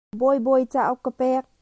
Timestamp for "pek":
1.19-1.43